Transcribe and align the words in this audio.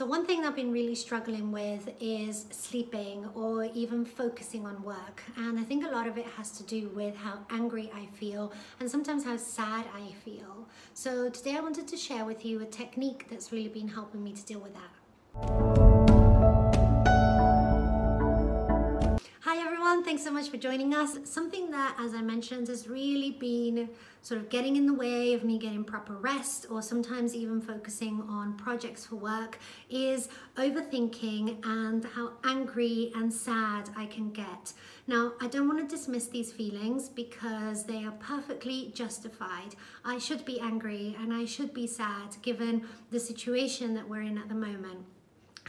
So 0.00 0.06
one 0.06 0.24
thing 0.24 0.46
I've 0.46 0.56
been 0.56 0.72
really 0.72 0.94
struggling 0.94 1.52
with 1.52 1.90
is 2.00 2.46
sleeping 2.50 3.28
or 3.34 3.66
even 3.74 4.06
focusing 4.06 4.64
on 4.64 4.82
work. 4.82 5.22
And 5.36 5.60
I 5.60 5.62
think 5.62 5.84
a 5.84 5.90
lot 5.90 6.06
of 6.06 6.16
it 6.16 6.24
has 6.38 6.52
to 6.52 6.62
do 6.62 6.88
with 6.94 7.14
how 7.14 7.40
angry 7.50 7.90
I 7.94 8.06
feel 8.06 8.50
and 8.80 8.90
sometimes 8.90 9.26
how 9.26 9.36
sad 9.36 9.84
I 9.94 10.12
feel. 10.24 10.66
So 10.94 11.28
today 11.28 11.58
I 11.58 11.60
wanted 11.60 11.86
to 11.86 11.98
share 11.98 12.24
with 12.24 12.46
you 12.46 12.62
a 12.62 12.64
technique 12.64 13.26
that's 13.28 13.52
really 13.52 13.68
been 13.68 13.88
helping 13.88 14.24
me 14.24 14.32
to 14.32 14.42
deal 14.42 14.60
with 14.60 14.72
that. 14.72 15.89
Thanks 19.98 20.22
so 20.22 20.30
much 20.30 20.48
for 20.48 20.56
joining 20.56 20.94
us. 20.94 21.18
Something 21.24 21.72
that, 21.72 21.96
as 21.98 22.14
I 22.14 22.22
mentioned, 22.22 22.68
has 22.68 22.86
really 22.86 23.32
been 23.32 23.88
sort 24.22 24.40
of 24.40 24.48
getting 24.48 24.76
in 24.76 24.86
the 24.86 24.94
way 24.94 25.34
of 25.34 25.42
me 25.42 25.58
getting 25.58 25.82
proper 25.82 26.14
rest 26.14 26.66
or 26.70 26.80
sometimes 26.80 27.34
even 27.34 27.60
focusing 27.60 28.22
on 28.28 28.56
projects 28.56 29.04
for 29.06 29.16
work 29.16 29.58
is 29.90 30.28
overthinking 30.56 31.66
and 31.66 32.04
how 32.04 32.30
angry 32.44 33.10
and 33.16 33.32
sad 33.32 33.90
I 33.96 34.06
can 34.06 34.30
get. 34.30 34.72
Now, 35.08 35.32
I 35.40 35.48
don't 35.48 35.66
want 35.66 35.80
to 35.80 35.96
dismiss 35.96 36.28
these 36.28 36.52
feelings 36.52 37.08
because 37.08 37.82
they 37.82 38.04
are 38.04 38.12
perfectly 38.12 38.92
justified. 38.94 39.74
I 40.04 40.18
should 40.18 40.44
be 40.44 40.60
angry 40.60 41.16
and 41.20 41.32
I 41.32 41.46
should 41.46 41.74
be 41.74 41.88
sad 41.88 42.36
given 42.42 42.86
the 43.10 43.18
situation 43.18 43.94
that 43.94 44.08
we're 44.08 44.22
in 44.22 44.38
at 44.38 44.48
the 44.48 44.54
moment. 44.54 45.04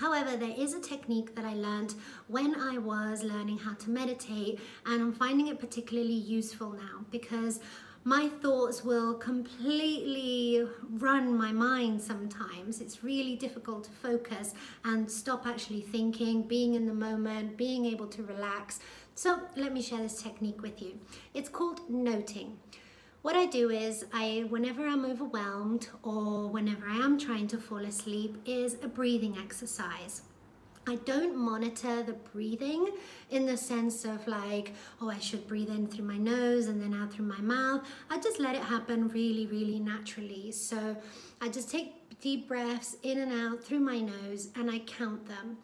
However, 0.00 0.34
there 0.34 0.54
is 0.56 0.72
a 0.72 0.80
technique 0.80 1.34
that 1.36 1.44
I 1.44 1.52
learned 1.52 1.94
when 2.26 2.54
I 2.54 2.78
was 2.78 3.22
learning 3.22 3.58
how 3.58 3.74
to 3.74 3.90
meditate, 3.90 4.58
and 4.86 5.02
I'm 5.02 5.12
finding 5.12 5.48
it 5.48 5.60
particularly 5.60 6.14
useful 6.14 6.72
now 6.72 7.04
because 7.10 7.60
my 8.04 8.30
thoughts 8.40 8.82
will 8.82 9.12
completely 9.12 10.66
run 10.88 11.36
my 11.36 11.52
mind 11.52 12.00
sometimes. 12.00 12.80
It's 12.80 13.04
really 13.04 13.36
difficult 13.36 13.84
to 13.84 13.90
focus 13.90 14.54
and 14.86 15.10
stop 15.10 15.46
actually 15.46 15.82
thinking, 15.82 16.44
being 16.44 16.72
in 16.72 16.86
the 16.86 16.94
moment, 16.94 17.58
being 17.58 17.84
able 17.84 18.06
to 18.06 18.22
relax. 18.22 18.80
So 19.14 19.38
let 19.54 19.74
me 19.74 19.82
share 19.82 19.98
this 19.98 20.22
technique 20.22 20.62
with 20.62 20.80
you. 20.80 20.98
It's 21.34 21.50
called 21.50 21.90
noting. 21.90 22.56
What 23.22 23.36
I 23.36 23.44
do 23.44 23.68
is 23.68 24.06
I, 24.14 24.46
whenever 24.48 24.86
I'm 24.86 25.04
overwhelmed 25.04 25.88
or 26.02 26.48
whenever 26.48 26.88
I 26.88 26.96
am 26.96 27.18
trying 27.18 27.48
to 27.48 27.58
fall 27.58 27.84
asleep 27.84 28.40
is 28.46 28.78
a 28.82 28.88
breathing 28.88 29.36
exercise. 29.36 30.22
I 30.88 30.96
don't 31.04 31.36
monitor 31.36 32.02
the 32.02 32.14
breathing 32.14 32.88
in 33.28 33.44
the 33.44 33.58
sense 33.58 34.06
of 34.06 34.26
like, 34.26 34.72
oh, 35.02 35.10
I 35.10 35.18
should 35.18 35.46
breathe 35.46 35.68
in 35.68 35.86
through 35.86 36.06
my 36.06 36.16
nose 36.16 36.68
and 36.68 36.80
then 36.80 36.94
out 36.94 37.12
through 37.12 37.26
my 37.26 37.40
mouth. 37.40 37.86
I 38.08 38.18
just 38.18 38.40
let 38.40 38.56
it 38.56 38.62
happen 38.62 39.08
really, 39.08 39.44
really 39.44 39.80
naturally. 39.80 40.50
So 40.50 40.96
I 41.42 41.50
just 41.50 41.70
take 41.70 42.20
deep 42.22 42.48
breaths 42.48 42.96
in 43.02 43.18
and 43.18 43.32
out 43.32 43.62
through 43.62 43.80
my 43.80 44.00
nose 44.00 44.48
and 44.56 44.70
I 44.70 44.78
count 44.78 45.26
them. 45.28 45.58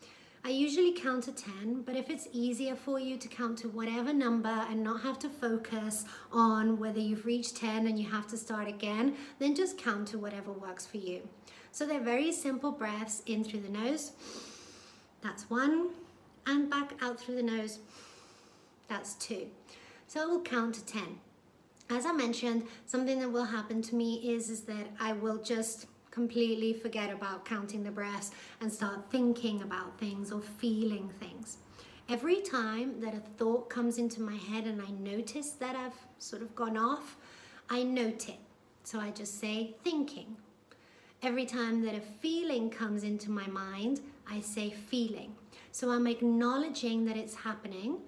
I 0.46 0.50
usually 0.50 0.92
count 0.92 1.24
to 1.24 1.32
10, 1.32 1.82
but 1.82 1.96
if 1.96 2.08
it's 2.08 2.28
easier 2.30 2.76
for 2.76 3.00
you 3.00 3.16
to 3.16 3.26
count 3.26 3.58
to 3.58 3.68
whatever 3.68 4.12
number 4.12 4.64
and 4.70 4.80
not 4.80 5.00
have 5.00 5.18
to 5.18 5.28
focus 5.28 6.04
on 6.30 6.78
whether 6.78 7.00
you've 7.00 7.26
reached 7.26 7.56
10 7.56 7.88
and 7.88 7.98
you 7.98 8.08
have 8.08 8.28
to 8.28 8.36
start 8.36 8.68
again, 8.68 9.16
then 9.40 9.56
just 9.56 9.76
count 9.76 10.06
to 10.06 10.18
whatever 10.18 10.52
works 10.52 10.86
for 10.86 10.98
you. 10.98 11.28
So 11.72 11.84
they're 11.84 11.98
very 11.98 12.30
simple 12.30 12.70
breaths 12.70 13.24
in 13.26 13.42
through 13.42 13.62
the 13.62 13.70
nose. 13.70 14.12
That's 15.20 15.50
one. 15.50 15.90
And 16.46 16.70
back 16.70 16.92
out 17.02 17.18
through 17.18 17.34
the 17.34 17.42
nose. 17.42 17.80
That's 18.86 19.14
two. 19.14 19.48
So 20.06 20.22
I 20.22 20.26
will 20.26 20.42
count 20.42 20.76
to 20.76 20.84
10. 20.84 21.02
As 21.90 22.06
I 22.06 22.12
mentioned, 22.12 22.68
something 22.86 23.18
that 23.18 23.32
will 23.32 23.46
happen 23.46 23.82
to 23.82 23.96
me 23.96 24.32
is, 24.32 24.48
is 24.48 24.60
that 24.62 24.92
I 25.00 25.12
will 25.12 25.42
just 25.42 25.86
completely 26.16 26.72
forget 26.72 27.12
about 27.12 27.44
counting 27.44 27.84
the 27.84 27.90
breaths 27.90 28.30
and 28.62 28.72
start 28.72 28.98
thinking 29.10 29.60
about 29.60 29.98
things 29.98 30.32
or 30.32 30.40
feeling 30.40 31.10
things. 31.20 31.58
Every 32.08 32.40
time 32.40 32.98
that 33.02 33.12
a 33.12 33.20
thought 33.36 33.68
comes 33.68 33.98
into 33.98 34.22
my 34.22 34.36
head 34.36 34.64
and 34.64 34.80
I 34.80 34.90
notice 34.92 35.50
that 35.50 35.76
I've 35.76 36.06
sort 36.18 36.40
of 36.40 36.54
gone 36.54 36.78
off, 36.78 37.18
I 37.68 37.82
note 37.82 38.30
it. 38.30 38.38
So 38.82 38.98
I 38.98 39.10
just 39.10 39.38
say 39.38 39.74
thinking. 39.84 40.38
Every 41.22 41.44
time 41.44 41.84
that 41.84 41.94
a 41.94 42.00
feeling 42.00 42.70
comes 42.70 43.04
into 43.04 43.30
my 43.30 43.46
mind, 43.48 44.00
I 44.26 44.40
say 44.40 44.70
feeling. 44.70 45.34
So 45.70 45.90
I'm 45.90 46.06
acknowledging 46.06 47.04
that 47.04 47.18
it's 47.18 47.34
happening 47.34 47.98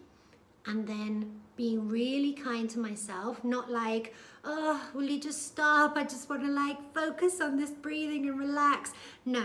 and 0.69 0.87
then 0.87 1.41
being 1.57 1.89
really 1.89 2.33
kind 2.35 2.71
to 2.71 2.79
myself, 2.79 3.43
not 3.43 3.71
like, 3.71 4.15
oh, 4.45 4.89
will 4.95 5.05
you 5.05 5.19
just 5.19 5.47
stop? 5.47 5.97
I 5.97 6.05
just 6.05 6.29
want 6.31 6.43
to 6.43 6.53
like 6.53 6.77
focus 6.95 7.41
on 7.41 7.57
this 7.57 7.71
breathing 7.71 8.29
and 8.29 8.39
relax. 8.39 8.93
No, 9.25 9.45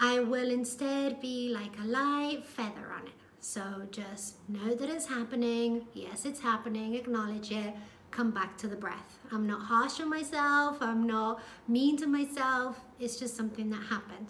I 0.00 0.20
will 0.20 0.50
instead 0.50 1.20
be 1.20 1.52
like 1.52 1.76
a 1.80 1.86
light 1.86 2.44
feather 2.44 2.92
on 2.94 3.08
it. 3.08 3.14
So 3.40 3.62
just 3.90 4.36
know 4.48 4.74
that 4.74 4.88
it's 4.88 5.06
happening. 5.06 5.86
Yes, 5.94 6.24
it's 6.24 6.40
happening. 6.40 6.94
Acknowledge 6.94 7.50
it. 7.50 7.74
Come 8.10 8.30
back 8.30 8.56
to 8.58 8.68
the 8.68 8.76
breath. 8.76 9.18
I'm 9.32 9.46
not 9.46 9.62
harsh 9.62 10.00
on 10.00 10.10
myself. 10.10 10.78
I'm 10.80 11.06
not 11.06 11.42
mean 11.66 11.96
to 11.98 12.06
myself. 12.06 12.78
It's 13.00 13.16
just 13.16 13.36
something 13.36 13.70
that 13.70 13.82
happened. 13.84 14.28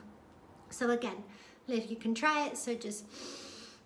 So 0.71 0.91
again, 0.91 1.25
if 1.67 1.91
you 1.91 1.97
can 1.97 2.15
try 2.15 2.47
it, 2.47 2.57
so 2.57 2.75
just 2.75 3.05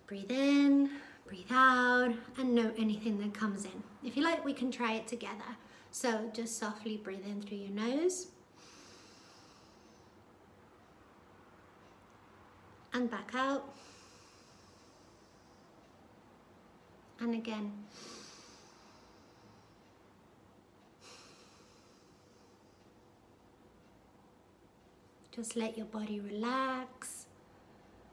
breathe 0.07 0.31
in, 0.31 0.89
breathe 1.33 1.51
out, 1.51 2.13
and 2.37 2.53
note 2.53 2.75
anything 2.77 3.17
that 3.17 3.33
comes 3.33 3.65
in. 3.65 3.83
If 4.03 4.15
you 4.15 4.23
like, 4.23 4.45
we 4.45 4.53
can 4.53 4.69
try 4.69 4.93
it 4.93 5.07
together. 5.07 5.57
So 5.89 6.29
just 6.31 6.59
softly 6.59 6.97
breathe 6.97 7.25
in 7.25 7.41
through 7.41 7.57
your 7.57 7.71
nose. 7.71 8.27
And 12.93 13.09
back 13.09 13.31
out. 13.33 13.73
And 17.19 17.33
again. 17.33 17.71
Just 25.35 25.55
let 25.55 25.75
your 25.75 25.87
body 25.87 26.19
relax. 26.19 27.25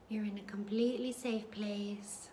You're 0.09 0.25
in 0.25 0.39
a 0.39 0.51
completely 0.51 1.11
safe 1.11 1.51
place. 1.51 2.30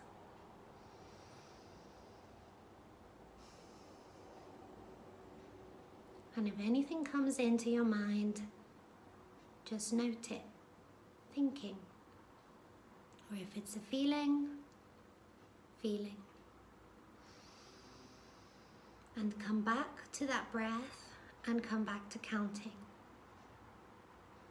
And 6.39 6.47
if 6.47 6.53
anything 6.65 7.03
comes 7.03 7.37
into 7.37 7.69
your 7.69 7.83
mind, 7.83 8.43
just 9.65 9.91
note 9.91 10.31
it, 10.31 10.45
thinking. 11.35 11.75
Or 13.29 13.35
if 13.35 13.57
it's 13.57 13.75
a 13.75 13.79
feeling, 13.79 14.47
feeling. 15.81 16.15
And 19.17 19.37
come 19.37 19.59
back 19.63 20.09
to 20.13 20.25
that 20.27 20.49
breath 20.53 21.09
and 21.45 21.61
come 21.61 21.83
back 21.83 22.07
to 22.11 22.19
counting. 22.19 22.71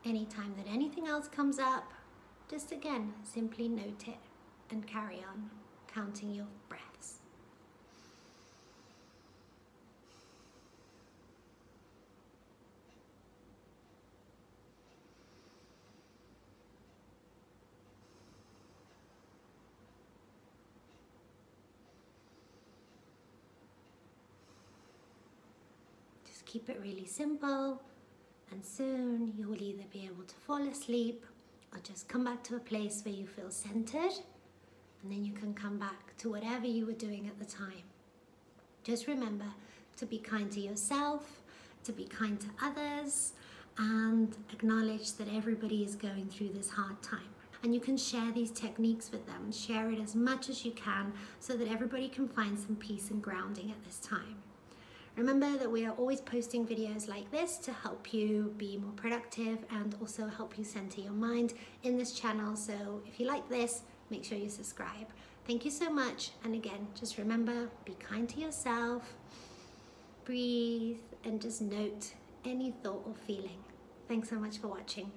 Anytime 0.04 0.52
that 0.58 0.70
anything 0.70 1.06
else 1.06 1.26
comes 1.26 1.58
up, 1.58 1.94
just 2.50 2.70
again, 2.70 3.14
simply 3.22 3.66
note 3.66 4.04
it 4.06 4.18
and 4.70 4.86
carry 4.86 5.24
on 5.26 5.48
counting 5.90 6.34
your 6.34 6.48
breaths. 6.68 7.17
Keep 26.48 26.70
it 26.70 26.80
really 26.82 27.04
simple 27.04 27.82
and 28.50 28.64
soon 28.64 29.34
you 29.36 29.46
will 29.46 29.62
either 29.62 29.84
be 29.92 30.06
able 30.06 30.24
to 30.24 30.34
fall 30.34 30.66
asleep 30.66 31.26
or 31.74 31.78
just 31.80 32.08
come 32.08 32.24
back 32.24 32.42
to 32.42 32.56
a 32.56 32.58
place 32.58 33.02
where 33.04 33.14
you 33.14 33.26
feel 33.26 33.50
centered 33.50 34.14
and 35.02 35.12
then 35.12 35.22
you 35.22 35.32
can 35.34 35.52
come 35.52 35.78
back 35.78 36.16
to 36.16 36.30
whatever 36.30 36.66
you 36.66 36.86
were 36.86 36.92
doing 36.92 37.26
at 37.26 37.38
the 37.38 37.44
time. 37.44 37.84
Just 38.82 39.06
remember 39.06 39.44
to 39.98 40.06
be 40.06 40.18
kind 40.18 40.50
to 40.52 40.60
yourself, 40.60 41.42
to 41.84 41.92
be 41.92 42.04
kind 42.04 42.40
to 42.40 42.46
others, 42.62 43.34
and 43.76 44.34
acknowledge 44.50 45.12
that 45.14 45.28
everybody 45.32 45.84
is 45.84 45.94
going 45.94 46.28
through 46.28 46.48
this 46.48 46.70
hard 46.70 47.00
time. 47.02 47.28
And 47.62 47.74
you 47.74 47.80
can 47.80 47.98
share 47.98 48.32
these 48.32 48.52
techniques 48.52 49.10
with 49.10 49.26
them, 49.26 49.52
share 49.52 49.90
it 49.90 50.00
as 50.00 50.14
much 50.14 50.48
as 50.48 50.64
you 50.64 50.72
can 50.72 51.12
so 51.40 51.56
that 51.56 51.68
everybody 51.68 52.08
can 52.08 52.26
find 52.26 52.58
some 52.58 52.76
peace 52.76 53.10
and 53.10 53.20
grounding 53.20 53.70
at 53.70 53.84
this 53.84 53.98
time. 53.98 54.42
Remember 55.18 55.58
that 55.58 55.68
we 55.68 55.84
are 55.84 55.94
always 55.94 56.20
posting 56.20 56.64
videos 56.64 57.08
like 57.08 57.28
this 57.32 57.56
to 57.56 57.72
help 57.72 58.14
you 58.14 58.54
be 58.56 58.76
more 58.76 58.92
productive 58.92 59.58
and 59.68 59.96
also 60.00 60.28
help 60.28 60.56
you 60.56 60.62
center 60.62 61.00
your 61.00 61.12
mind 61.12 61.54
in 61.82 61.98
this 61.98 62.12
channel. 62.12 62.54
So 62.54 63.02
if 63.04 63.18
you 63.18 63.26
like 63.26 63.48
this, 63.48 63.82
make 64.10 64.24
sure 64.24 64.38
you 64.38 64.48
subscribe. 64.48 65.08
Thank 65.44 65.64
you 65.64 65.72
so 65.72 65.90
much. 65.90 66.30
And 66.44 66.54
again, 66.54 66.86
just 66.94 67.18
remember, 67.18 67.68
be 67.84 67.94
kind 67.94 68.28
to 68.28 68.40
yourself, 68.40 69.16
breathe, 70.24 71.00
and 71.24 71.42
just 71.42 71.62
note 71.62 72.12
any 72.44 72.70
thought 72.84 73.02
or 73.04 73.14
feeling. 73.26 73.58
Thanks 74.06 74.30
so 74.30 74.36
much 74.36 74.58
for 74.58 74.68
watching. 74.68 75.10